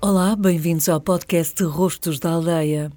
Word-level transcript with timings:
Olá, 0.00 0.36
bem-vindos 0.36 0.88
ao 0.88 1.00
podcast 1.00 1.60
Rostos 1.64 2.20
da 2.20 2.30
Aldeia. 2.30 2.88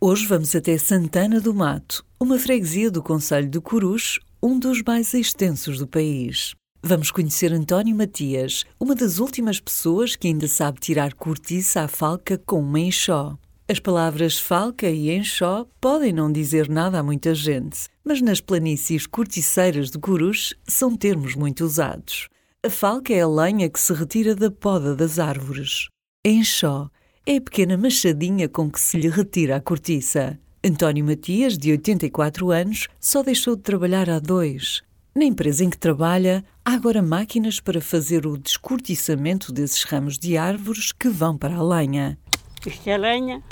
Hoje 0.00 0.26
vamos 0.26 0.56
até 0.56 0.76
Santana 0.76 1.40
do 1.40 1.54
Mato, 1.54 2.04
uma 2.18 2.36
freguesia 2.36 2.90
do 2.90 3.00
Conselho 3.00 3.48
de 3.48 3.60
Corus, 3.60 4.18
um 4.42 4.58
dos 4.58 4.82
mais 4.82 5.14
extensos 5.14 5.78
do 5.78 5.86
país. 5.86 6.56
Vamos 6.82 7.12
conhecer 7.12 7.52
António 7.52 7.94
Matias, 7.94 8.64
uma 8.78 8.96
das 8.96 9.20
últimas 9.20 9.60
pessoas 9.60 10.16
que 10.16 10.26
ainda 10.26 10.48
sabe 10.48 10.80
tirar 10.80 11.14
cortiça 11.14 11.82
à 11.82 11.88
falca 11.88 12.36
com 12.44 12.58
uma 12.58 12.80
enxó. 12.80 13.38
As 13.68 13.78
palavras 13.78 14.36
falca 14.36 14.90
e 14.90 15.16
enxó 15.16 15.64
podem 15.80 16.12
não 16.12 16.30
dizer 16.30 16.68
nada 16.68 16.98
a 16.98 17.04
muita 17.04 17.36
gente, 17.36 17.86
mas 18.04 18.20
nas 18.20 18.40
planícies 18.40 19.06
corticeiras 19.06 19.92
de 19.92 19.98
Corus 20.00 20.54
são 20.66 20.96
termos 20.96 21.36
muito 21.36 21.64
usados. 21.64 22.28
A 22.66 22.68
falca 22.68 23.12
é 23.12 23.20
a 23.20 23.28
lenha 23.28 23.70
que 23.70 23.78
se 23.78 23.92
retira 23.92 24.34
da 24.34 24.50
poda 24.50 24.96
das 24.96 25.20
árvores. 25.20 25.88
Enxó 26.24 26.90
é 27.24 27.36
a 27.36 27.40
pequena 27.40 27.78
machadinha 27.78 28.48
com 28.48 28.68
que 28.68 28.80
se 28.80 28.98
lhe 28.98 29.08
retira 29.08 29.56
a 29.56 29.60
cortiça. 29.60 30.38
António 30.64 31.04
Matias, 31.04 31.56
de 31.56 31.70
84 31.70 32.50
anos, 32.50 32.88
só 33.00 33.22
deixou 33.22 33.54
de 33.54 33.62
trabalhar 33.62 34.10
há 34.10 34.18
dois. 34.18 34.82
Na 35.14 35.24
empresa 35.24 35.64
em 35.64 35.70
que 35.70 35.78
trabalha, 35.78 36.44
há 36.64 36.72
agora 36.74 37.00
máquinas 37.00 37.60
para 37.60 37.80
fazer 37.80 38.26
o 38.26 38.36
descortiçamento 38.36 39.52
desses 39.52 39.84
ramos 39.84 40.18
de 40.18 40.36
árvores 40.36 40.90
que 40.90 41.08
vão 41.08 41.38
para 41.38 41.54
a 41.54 41.62
lenha. 41.62 42.18
Isto 42.66 42.90
é 42.90 42.98
lenha, 42.98 43.42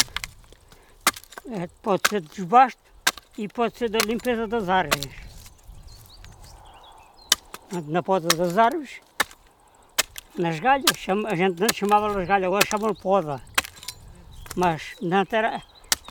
é, 1.49 1.69
pode 1.81 2.03
ser 2.11 2.21
de 2.21 2.29
desbasto 2.29 2.83
e 3.39 3.47
pode 3.47 3.79
ser 3.79 3.89
da 3.89 4.01
limpeza 4.01 4.47
das 4.49 4.69
árvores. 4.69 5.15
Na 7.87 8.03
poda 8.03 8.29
das 8.37 8.59
árvores, 8.59 9.01
nas 10.39 10.61
galhas, 10.61 10.85
a 11.27 11.35
gente 11.35 11.61
não 11.61 11.69
chamava 11.73 12.21
as 12.21 12.29
galhas, 12.29 12.47
agora 12.47 12.67
chamam 12.67 12.95
poda. 12.95 13.43
Mas 14.55 14.95
antes 15.03 15.33
era, 15.33 15.63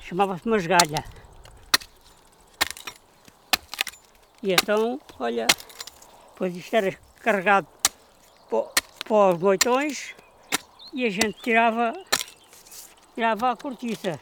chamava-se 0.02 0.48
masgalha. 0.48 1.04
E 4.42 4.54
então, 4.54 5.00
olha, 5.20 5.48
depois 6.34 6.56
isto 6.56 6.74
era 6.76 6.98
carregado 7.20 7.68
para, 8.50 9.34
os 9.34 9.40
moitões 9.40 10.16
e 10.94 11.06
a 11.06 11.10
gente 11.10 11.42
tirava, 11.42 11.94
tirava 13.14 13.52
a 13.52 13.56
cortiça. 13.56 14.20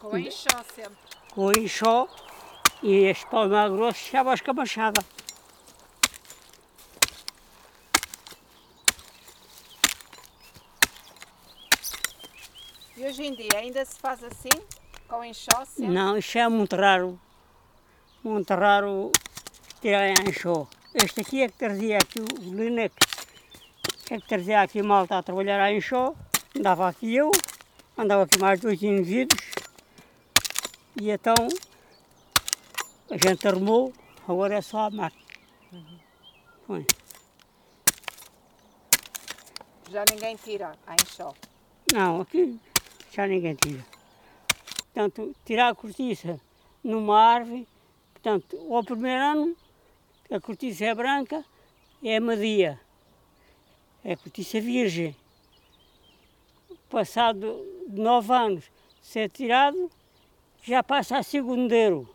Com 0.00 0.16
enxó 0.16 0.64
sempre. 0.74 0.96
Com 1.34 1.52
enxó 1.52 2.08
e 2.82 3.04
este 3.04 3.26
palmar 3.26 3.70
grosso 3.70 4.04
estava 4.04 4.30
a 4.30 4.34
escamachada. 4.34 5.04
E 12.96 13.04
hoje 13.04 13.24
em 13.24 13.34
dia 13.34 13.58
ainda 13.58 13.84
se 13.84 13.98
faz 13.98 14.22
assim? 14.24 14.62
Com 15.08 15.24
enxó? 15.24 15.64
Não, 15.78 16.18
isso 16.18 16.36
é 16.36 16.48
muito 16.48 16.76
raro. 16.76 17.18
Muito 18.22 18.52
raro 18.54 19.12
tirar 19.80 20.10
enxó. 20.26 20.66
Este 20.94 21.20
aqui 21.20 21.42
é 21.42 21.48
que 21.48 21.56
trazia 21.56 21.98
aqui 21.98 22.20
o 22.20 22.54
Linec, 22.54 22.94
é 24.10 24.18
que 24.18 24.26
trazia 24.26 24.62
aqui 24.62 24.82
malta 24.82 25.18
a 25.18 25.22
trabalhar 25.22 25.60
a 25.60 25.72
enxó. 25.72 26.14
Andava 26.56 26.88
aqui 26.88 27.14
eu, 27.14 27.30
andava 27.96 28.24
aqui 28.24 28.38
mais 28.38 28.58
dois 28.60 28.82
indivíduos. 28.82 29.40
E 31.00 31.10
então 31.10 31.34
a 33.10 33.16
gente 33.16 33.48
arrumou, 33.48 33.92
agora 34.26 34.56
é 34.56 34.60
só 34.60 34.80
a 34.80 34.90
máquina. 34.90 35.24
Põe. 36.66 36.86
Já 39.90 40.04
ninguém 40.10 40.36
tira 40.36 40.72
a 40.86 40.94
enxó. 40.94 41.34
Não, 41.92 42.20
aqui 42.20 42.60
já 43.10 43.26
ninguém 43.26 43.54
tira. 43.54 43.84
Portanto, 44.92 45.34
tirar 45.44 45.68
a 45.68 45.74
cortiça 45.74 46.38
numa 46.84 47.18
árvore, 47.18 47.66
portanto, 48.12 48.58
ao 48.70 48.84
primeiro 48.84 49.22
ano, 49.22 49.56
a 50.30 50.38
cortiça 50.40 50.84
é 50.84 50.94
branca, 50.94 51.44
é 52.04 52.20
madia, 52.20 52.78
é 54.04 54.14
cortiça 54.16 54.60
virgem. 54.60 55.16
Passado 56.90 57.64
nove 57.88 58.32
anos, 58.32 58.70
ser 59.00 59.30
tirado, 59.30 59.90
já 60.62 60.82
passa 60.82 61.18
a 61.18 61.22
segundeiro. 61.22 62.08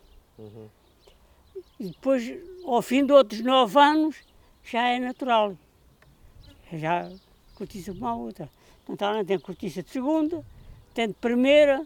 E 1.79 1.88
depois, 1.88 2.31
ao 2.66 2.81
fim 2.81 3.06
de 3.06 3.11
outros 3.11 3.41
nove 3.41 3.79
anos, 3.79 4.16
já 4.63 4.88
é 4.88 5.00
natural. 5.00 5.57
Já 6.72 7.09
cortiça 7.56 7.91
uma 7.91 8.11
a 8.11 8.16
outra. 8.16 8.50
Portanto, 8.85 9.16
ela 9.16 9.25
tem 9.25 9.39
cortiça 9.39 9.81
de 9.81 9.89
segunda, 9.89 10.44
tem 10.94 11.07
de 11.07 11.13
primeira, 11.13 11.85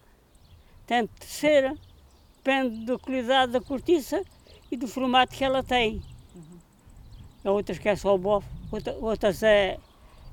tem 0.86 1.04
de 1.04 1.10
terceira, 1.10 1.76
depende 2.38 2.86
da 2.86 2.98
qualidade 2.98 3.52
da 3.52 3.62
cortiça 3.62 4.24
e 4.72 4.78
do 4.78 4.88
formato 4.88 5.36
que 5.36 5.44
ela 5.44 5.64
tem. 5.64 6.02
Há 7.44 7.52
outras 7.52 7.78
que 7.78 7.88
é 7.88 7.96
só 7.96 8.18
bofe, 8.18 8.48
outra, 8.72 8.94
outras 8.94 9.44
é, 9.44 9.80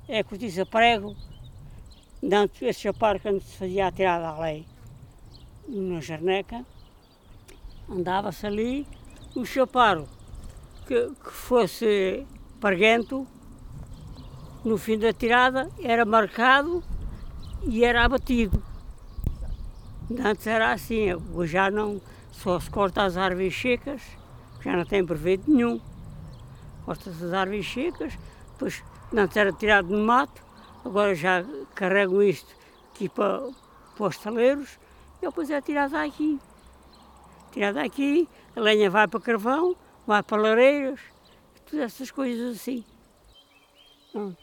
é 0.07 0.23
cortiça 0.23 0.65
prego. 0.65 1.15
Antes, 2.23 2.61
esse 2.61 2.81
chapar 2.81 3.19
quando 3.19 3.41
se 3.41 3.55
fazia 3.57 3.87
a 3.87 3.91
tirada 3.91 4.27
à 4.27 4.39
lei, 4.39 4.65
na 5.67 6.01
jarneca, 6.01 6.65
andava-se 7.89 8.47
ali, 8.47 8.87
o 9.35 9.45
chaparo 9.45 10.07
que, 10.87 11.11
que 11.23 11.31
fosse 11.31 12.25
parguento, 12.59 13.27
no 14.63 14.77
fim 14.77 14.97
da 14.97 15.11
tirada 15.11 15.69
era 15.83 16.05
marcado 16.05 16.83
e 17.63 17.83
era 17.83 18.05
abatido. 18.05 18.63
Antes 20.23 20.47
era 20.47 20.71
assim, 20.71 21.13
hoje 21.33 21.53
já 21.53 21.69
não, 21.69 22.01
só 22.31 22.59
se 22.59 22.69
corta 22.69 23.03
as 23.03 23.17
árvores 23.17 23.59
secas, 23.59 24.01
já 24.61 24.75
não 24.77 24.85
tem 24.85 25.05
proveito 25.05 25.51
nenhum. 25.51 25.81
Corta-se 26.85 27.23
as 27.23 27.33
árvores 27.33 27.71
secas, 27.71 28.13
depois 28.53 28.83
antes 29.15 29.35
era 29.35 29.51
tirado 29.51 29.89
no 29.89 30.05
mato, 30.05 30.41
agora 30.83 31.13
já 31.13 31.43
carregam 31.73 32.23
isto 32.23 32.55
aqui 32.93 33.09
para, 33.09 33.49
para 33.97 34.07
os 34.07 34.17
taleiros 34.17 34.79
e 35.21 35.25
depois 35.25 35.49
é 35.49 35.59
tirado 35.59 35.95
aqui. 35.95 36.39
Tirado 37.55 37.79
aqui, 37.79 38.27
a 38.53 38.59
lenha 38.59 38.89
vai 38.89 39.07
para 39.07 39.21
carvão, 39.21 39.77
vai 40.05 40.21
para 40.21 40.41
lareiras, 40.41 40.99
todas 41.65 41.85
essas 41.85 42.11
coisas 42.11 42.57
assim. 42.57 42.83
Pronto. 44.11 44.37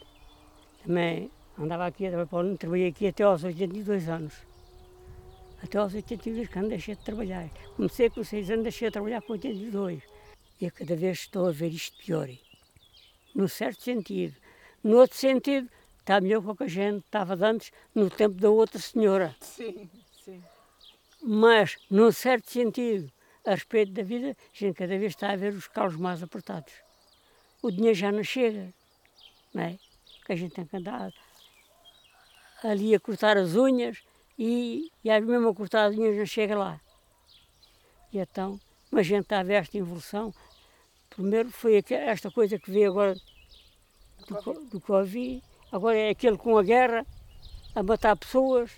Também 0.83 1.29
andava 1.55 1.85
aqui, 1.85 2.05
trabalhei 2.57 2.87
aqui 2.87 3.05
até 3.05 3.21
aos 3.21 3.43
82 3.43 4.09
anos. 4.09 4.33
Até 5.61 5.77
aos 5.77 5.93
82 5.93 6.49
quando 6.49 6.69
deixei 6.69 6.95
de 6.95 7.03
trabalhar. 7.03 7.47
Comecei 7.75 8.09
com 8.09 8.23
6 8.23 8.49
anos, 8.49 8.63
deixei 8.63 8.87
de 8.87 8.93
trabalhar 8.93 9.21
com 9.21 9.33
82. 9.33 10.01
E 10.59 10.71
cada 10.71 10.95
vez 10.95 11.19
estou 11.19 11.47
a 11.47 11.51
ver 11.51 11.67
isto 11.67 11.95
pior. 12.03 12.27
No 13.35 13.47
certo 13.47 13.83
sentido. 13.83 14.35
No 14.83 14.97
outro 14.97 15.15
sentido, 15.15 15.69
está 15.99 16.19
melhor 16.19 16.41
com 16.41 16.49
o 16.49 16.55
que 16.55 16.63
a 16.63 16.67
gente 16.67 17.05
estava 17.05 17.35
antes, 17.45 17.71
no 17.93 18.09
tempo 18.09 18.41
da 18.41 18.49
outra 18.49 18.79
senhora. 18.79 19.35
Sim, 19.39 19.87
sim. 20.25 20.41
Mas, 21.25 21.77
num 21.89 22.11
certo 22.11 22.51
sentido, 22.51 23.09
a 23.45 23.51
respeito 23.51 23.93
da 23.93 24.03
vida, 24.03 24.31
a 24.31 24.57
gente 24.57 24.75
cada 24.75 24.97
vez 24.97 25.13
está 25.13 25.31
a 25.31 25.35
ver 25.37 25.53
os 25.53 25.67
calos 25.69 25.95
mais 25.95 26.21
apertados. 26.21 26.73
O 27.61 27.71
dinheiro 27.71 27.95
já 27.95 28.11
não 28.11 28.23
chega, 28.23 28.73
não 29.53 29.63
é? 29.63 29.79
Que 30.25 30.33
a 30.33 30.35
gente 30.35 30.53
tem 30.53 30.65
que 30.65 30.75
andar 30.75 31.13
ali 32.61 32.93
a 32.93 32.99
cortar 32.99 33.37
as 33.37 33.55
unhas 33.55 33.99
e, 34.37 34.91
e 35.03 35.09
às 35.09 35.23
mesmo 35.23 35.49
a 35.49 35.55
cortar 35.55 35.85
as 35.85 35.95
unhas 35.95 36.17
não 36.17 36.25
chega 36.25 36.57
lá. 36.57 36.79
E 38.11 38.19
então, 38.19 38.59
mas 38.91 39.01
a 39.01 39.09
gente 39.09 39.23
está 39.23 39.39
a 39.39 39.43
ver 39.43 39.55
esta 39.55 39.77
evolução. 39.77 40.33
Primeiro 41.09 41.49
foi 41.51 41.81
esta 41.89 42.29
coisa 42.31 42.59
que 42.59 42.69
veio 42.69 42.91
agora 42.91 43.15
do, 44.27 44.35
co- 44.43 44.61
do 44.71 44.81
Covid, 44.81 45.41
agora 45.71 45.97
é 45.97 46.09
aquele 46.09 46.37
com 46.37 46.57
a 46.57 46.63
guerra, 46.63 47.05
a 47.73 47.81
matar 47.81 48.17
pessoas. 48.17 48.71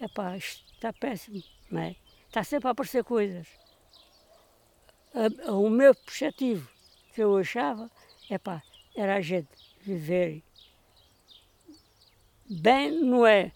Epá, 0.00 0.36
isto 0.36 0.65
está 0.76 0.92
péssimo, 0.92 1.42
não 1.70 1.80
é? 1.80 1.96
Está 2.28 2.44
sempre 2.44 2.68
a 2.68 2.70
aparecer 2.70 3.02
coisas. 3.02 3.46
O 5.48 5.68
meu 5.68 5.92
objetivo 5.92 6.68
que 7.14 7.22
eu 7.22 7.36
achava, 7.36 7.90
epá, 8.30 8.62
era 8.94 9.16
a 9.16 9.20
gente 9.20 9.48
viver 9.80 10.42
bem, 12.48 12.90
não 13.02 13.26
é? 13.26 13.50